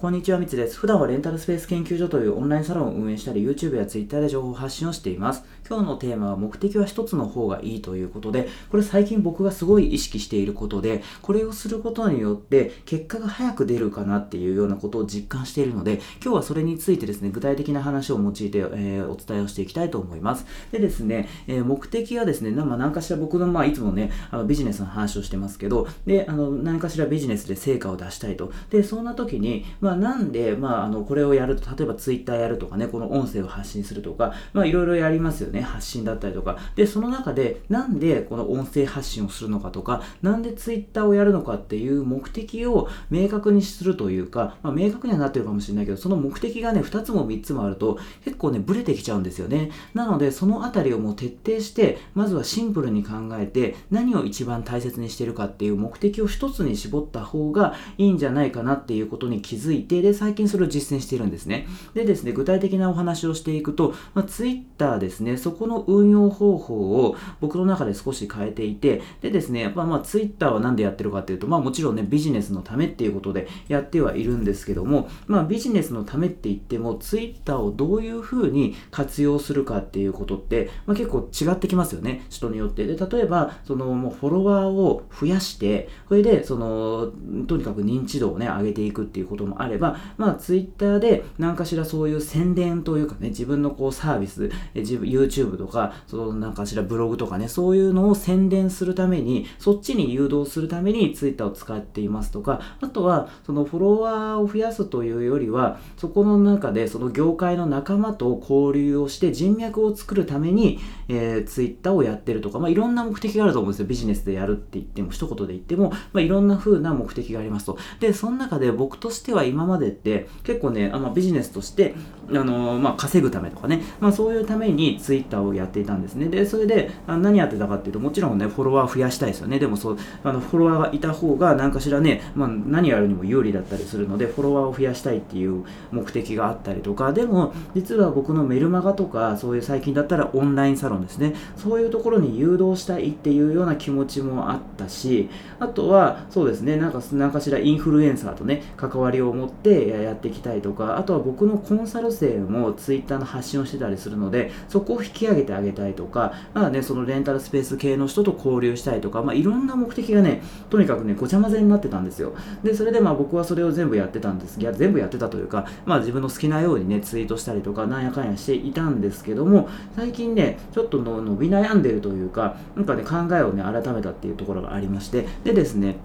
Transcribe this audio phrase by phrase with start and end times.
[0.00, 0.78] こんにちは、みつです。
[0.78, 5.44] 普段はレンタルスペース研究所というオンラインサロンを運営したり、YouTube や Twitter で情報発信をしています。
[5.68, 20.46] 今日のテーマは目的は一つの方がいいということで、これ最近僕がすごい意識していることで、これをすることによって結果が早く出るかなっていうようなことを実感しているので、今日はそれについてですね、具体的な話を用いて、えー、お伝えをしていきたいと思います。
[20.72, 28.50] でですね、えー、目的はですね、まあ、何かしら僕の、まあ、いつもね、あのビジネスの話をしてますけど、で、あの、何かしらビジネスで成果を出したいと。
[28.70, 35.60] で、そんな時に、まあ、まなんで、まああ、の、これをやると、例えばツイッターやるとかね、この音声を発信するとか、まあ、いろいろやりますよね。
[35.60, 36.58] 発信だったりとか。
[36.76, 49.70] で、その中で、なんでこの音声発信をするのかとか、なんでツイッターをやるのかっていう目的を明確にするというか、まあ、明確にはなってるかもしれないけど、その目的がね、2つも3つもあると、結構ね、ブレてきちゃうんですよね。
[49.94, 61.66] なので、そのあたりをもう徹底して、まずはシンプルに考えて、何を一番大切にしてるかっていう目的を1つに絞った方がいいんじゃないかなっていうことに気づいて、で、最近それを実践しているんですね。
[61.94, 82.86] でですね、具体的なお話をしていくと、まあ、Twitter ですね、そこの運用方法を僕の中で少し変えていて、でですね、やっぱまあ Twitter は何でやってるかっていうと、まあもちろんね、ビジネスのためっていうことでやってはいるんですけども、まあビジネスのためって言っても、Twitter をどういうふうに活用するかっていうことって、まあ、結構違ってきますよね、人によって。
[82.86, 87.12] で、例えば、そのもうフォロワーを増やして、それで、その、
[87.46, 113.86] とにかく認知度をね、上げていくっていうこともあれば、まあ Twitter で何かしらそういう宣伝というかね、自分のこうサービス、YouTube とか、その何かしらブログとかね、そういうのを宣伝するために、そっちに誘導するために Twitter を使っていますとか、あとはそのフォロワーを増やすというよりは、そこの中でその業界の仲間と交流をして人脈を作るために、えー、Twitter をやってるとか、まあいろんな目的があると思うんですよ。
[113.86, 117.78] ビジネスでやるって言っても、一言で言っても、まあいろんな風な目的がありますと。
[118.00, 121.94] で、その中で僕としては今今までって結構ね、あま、ビジネスとして、
[122.30, 126.28] あのまあ、稼ぐためとかね、まあ、そういうためにツイッターをやっていたんですね。
[126.28, 129.58] で、それであ何やってたかっていうと、もちろんね、フォロワー増やしたいですよね。
[129.58, 145.28] でもそう、あのフォロワーがいた方が何かしらね、まあ、何やるにも有利だったりするので、フォロワーを増やしたいっていう目的があったりとか、でも、実は僕のメルマガとか、そういう最近だったらオンラインサロンですね、そういうところに誘導したいっていうような気持ちもあったし、
[145.58, 162.32] あとは、そうですね、なんか、何かしらインフルエンサーとね、関わりを持ってやっていきたいとか、あとは僕のコンサル生もツイッターの発信をしてたりするので、そこを引き上げてあげたいとか、まあね、そのレンタルスペース系の人と交流したいとか、まあいろんな目的がね、とにかくね、ごちゃ混ぜになってたんですよ。
[162.62, 164.60] で、それでまあ僕はそれを全部やってたんです。
[164.60, 175.96] いや、全部やってたというか、まあ自分の好きなようにね、ツイートしたりとか、なんやかんやしていたんですけども、最近ね、ちょっとの伸び悩んでるというか、なんかね、考えをね、改めたっていうところがありまして、でですね、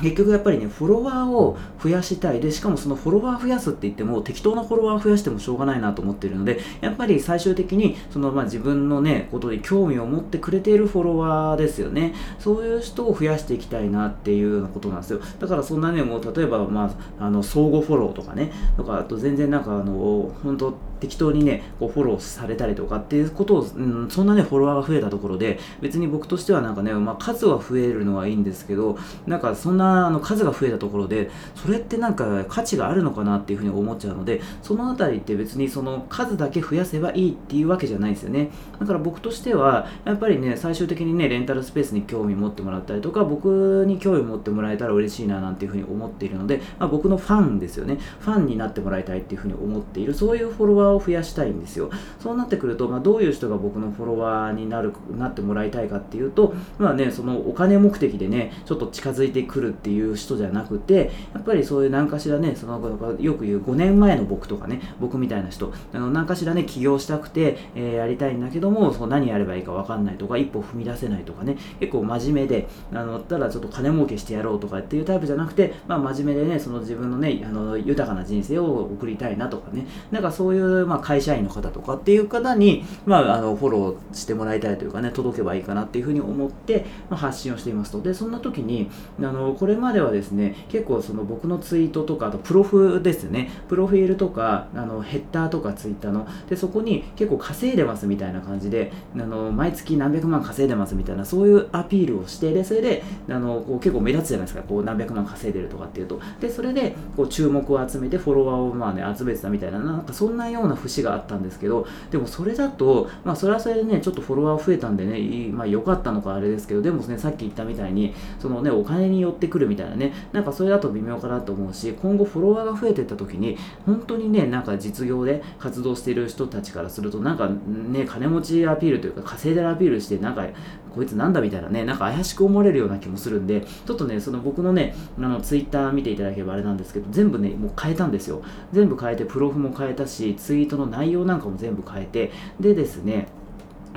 [0.00, 2.40] 結局やっぱりね、フォロワーを増やしたい。
[2.40, 12.14] で、しかもそのフォロワー増やすって言っても、適当なフォロワー増やしてもしょうがないなと思ってるので、やっぱり最終的に、そのまあ自分のね、ことに興味を持ってくれているフォロワーですよね。
[12.38, 15.20] そういう人を増やしていきたいなっていうようなことなんですよ。
[15.38, 28.96] だからそんなね、もう例えば、まあ、あの、相互フォローとかね、とか、あと全然なんかあの、本当適当にね、こうフォローされたりとかっていうことを、うん、そんなね、フォロワーが増えたところで、別に僕としてはなんかね、まあ数は増えるのはいいんですけど、
[29.26, 38.50] なんかそんなあの数が増えたところで、それってなんか価値があるのかなっていうふうに思っちゃうので、そのあたりって別にその数だけ増やせばいいっていうわけじゃないですよね。
[38.78, 47.98] だから僕としては、やっぱりね、最終的にね、レンタルスペースに興味持ってもらったりとか、僕に興味持ってもらえたら嬉しいななんていうふうに思っているので、まあ、僕のファンですよね。
[48.20, 51.90] ファンになってもらいたいっていうふうに思っている、そういうフォロワーを増やしたいんですよ。
[52.20, 88.00] そうなってくると、まあ、どういう人が僕のフォロワーになるなってもらいたいかっていうと、まあね、そのお金目的でね、ちょっと近づいてくるっていう人じゃなくて、やっぱりそういう何かしらね、そのよく言う5年前の僕とかね、僕みたいな人、あの何かしらね、起業したくて、えー、やりたいんだけども、その何やればいいか分かんないとか、一歩踏み出せないとかね、結構真面目で、あのただちょっと金儲けしてやろうとかっていうタイプじゃなくて、まあ、真面目でね、その自分のね、あの豊かな人生を送りたいなとかね、なんかそういうまあ、会社員の方とかっていう方に、まあ、あのフォローしてもらいたいというかね、届けばいいかなっていうふうに思って、まあ、発信をしていますと。
[88.00, 106.20] で、そんな時に、あのこれまではですね、結構その僕のツイートとか、あとプロフですね、プロフィールとか、あのヘッダーとかツイッターの、で、そこに結構稼いでますみたいな感じで、あの毎月何百万稼いでますみたいな、そういうアピールをして、で、それで、あのこう結構目立つじゃないですか、こう何百万稼いでるとかっていうと。
[106.40, 123.56] で、それでこう注目を集めて、フォロワーをまあね、集めてたみたいな、なんかそんなようような節があったんですけど、でもそれだと、まあそれはそれでね、ちょっとフォロワー増えたんでね、まあ良かったのかあれですけど、でもね、さっき言ったみたいに、そのね、お金によってくるみたいなね、なんかそれだと微妙かなと思うし、今後フォロワーが増えていった時に、
[123.86, 130.46] 本当にね、なんか実業で活動している人たちからすると、なんかね、金持ちアピールというか、稼いでるアピールして、なんか、
[130.92, 138.42] こいつなんだみたいなね、なんか怪しく思われるような気もするんで、ちょっとね、その僕のね、あの、ツイッター見ていただければあれなんですけど、全部ね、もう変えたんですよ。
[138.72, 142.30] 全部変えて、プロフも変えたし、ツイートの内容なんかも全部変えて、
[142.60, 143.28] でですね、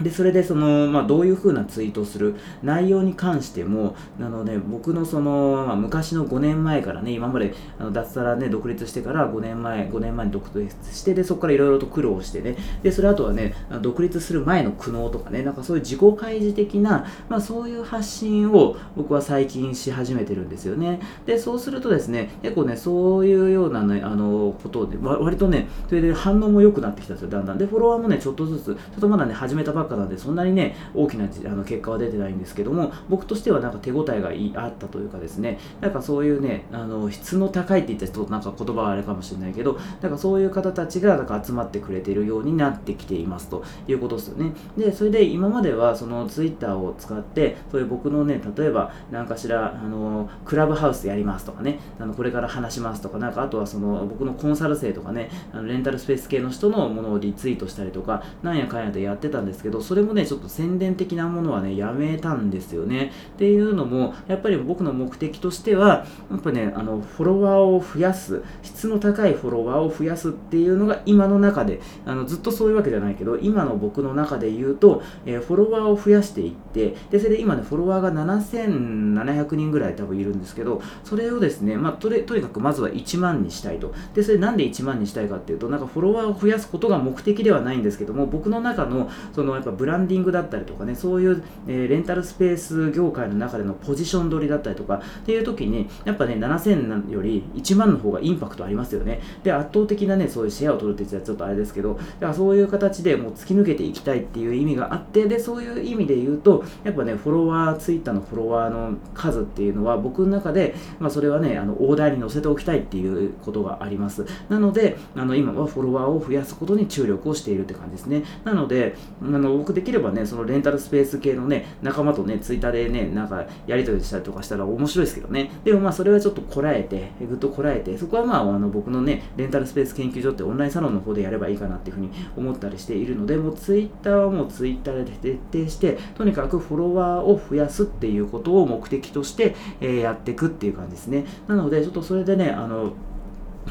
[0.02, 21.00] でそれでその、まあ、どういうふうなツイートをする内容に関してもあの、ね、僕のその、まあ、昔の5年前からね今まであの脱サラね独立してから5年前5年前に独立してでそこからいろいろと苦労してねでそれあとはね独立する前の苦悩とかねなんかそういう自己開示的な、まあ、そういう発信を僕は最近し始めてるんですよね。
[21.26, 27.58] でそうするとですね結構ねそういうような、ね、あのことで割とねそれで反応も良くなってきたんですよだんだん。
[27.58, 35.60] でフォロワーもねちょっとずつちょっとまだね始めたばっかなんでそんなにね大きなあの結果は出てないんですけども僕としてはなんか手応えがいあったというかですね。
[35.82, 44.52] なんかそういうねあの質の高いって言ったらちょっとなんか言葉はあれかもしれないけどなんかそういう方たちがなんか集まってくれてるようになってきていますということですよね。
[44.78, 63.12] でそれで今まではそのツイッターを使ってそういう僕のね例えば何かしらあのクラブハウスやりますとかねあのこれから話しますとかなんかあとはその僕のコンサル生とかねあのレンタルスペース系の人のものをリツイートしたりとかなんやかんやでやってたんですけどそれもねちょっと宣伝的なものはねやめたんですよね。
[63.36, 83.94] っていうのもやっぱり僕の目的としてはやっぱねあのフォロワーを増やす質の高いフォロワーを増やすっていうのが今の中であのずっとそういうわけじゃないけど今の僕の中で言うと、えー、フォロワーを増やしていってでそれで今ねフォロワーが7700人ぐらい多分いるんですけどそれをですね、まあ、ととにかくまずは1万にしたいと。
[84.14, 99.22] でそれなんで1万にしたいかっていうとなんかフォロワーを増やすことが目的ではないんですけども僕の中のそのやっぱブランディングだったりとかねそういう、え、レンタルスペース業界の中でのポジション取りだったりとかっていう時にやっぱね7000より1万の方がインパクトありますよね。
[99.44, 114.26] で圧倒的なねそういうシェアを取るって言ったらちょっとあれですけどだからそういう形でもう突き抜けていきたいっていう意味があってでそういう意味で言うとやっぱねフォロワーツイッターのフォロワーの数っていうのは僕の中で、まあ、それはねあの大台に載せておきたいっていうことがあります。
[114.50, 118.24] なのであの今はフォロワーを増やすことに注力をしているって感じですね。
[118.44, 125.52] なのであの僕できればねそのレンタルスペース系のね、仲間とね、ツイッターでね、なんかやり取りしたりとかしたら面白いですけどね。
[125.64, 141.26] でもまあそれはちょっとこらえて、ぐっとこらえて、そこはまああの僕のね、レンタルスペース研究所ってオンラインサロンの方でやればいいかなっていうふうに思ったりしているので、もうツイッターはもうツイッターで徹底して、とにかくフォロワーを増やすっていうことを目的として、えー、やっていくっていう感じですね。
[141.48, 142.94] なので、ちょっとそれでね、あの、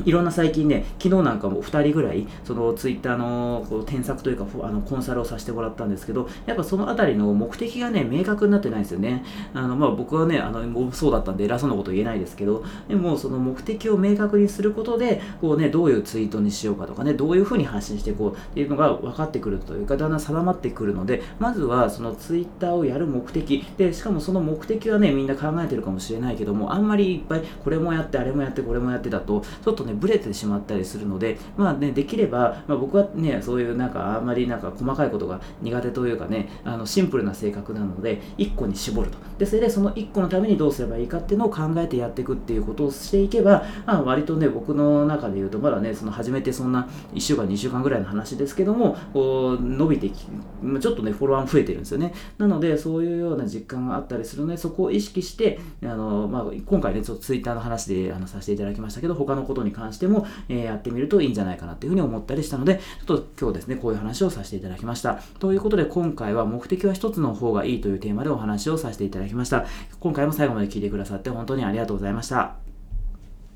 [0.05, 9.25] いろんな最近ね、昨日なんかも2人ぐらい、そのツイッターのこう添削というかあのコンサルをさせてもらったんですけど、やっぱそのあたりの目的がね、明確になってないんですよね。
[9.55, 39.19] あのまあ、僕はね、あのそうだったんで偉そうなこと言えないですけど、でもその目的を明確にすることで、こうね、どういうツイートにしようかとかね、どういうふうに発信していこうっていうのが分かってくるというか、だんだん定まってくるので、まずはそのツイッターをやる目的、で、しかもその目的はね、みんな考えてるかもしれないけども、あんまりいっぱいこれもやって、あれもやって、これもやってだと、ちょっとね、ブレてしまっ、たりするので、まあね、できれば、まあ、僕はね、そういうなんかあんまりなんか細かいことが苦手というかね、あのシンプルな性格なので、1個に絞ると。
[39.38, 52.14] で、それでその1個のためにどうすればいいかっていうのを考えてやっていくっていうことをしていけば、まあ、割とね、僕の中で言うと、まだね、その初めてそんな1週間、2週間ぐらいの話ですけども、こう伸びてき、ちょっとね、フォロワーも増えてるんですよね。
[52.38, 65.20] なので、そういうような実感があったりするので、そこを意識して、あのまあ、今回ね、ちょっとツイッターの話であのさせていただきましたけど、他のことに関しても、えー、やってみるといいんじゃないかなっていうふうに思ったりしたので、ちょっと今日ですね、こういう話をさせていただきました。
[65.38, 69.66] ということで、今回は目的は一つの方がいいというテーマでお話をさせていただきました。
[70.00, 72.63] 今回も最後まで聞いてくださって本当にありがとうございました。